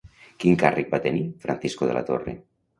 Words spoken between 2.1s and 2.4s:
Torre?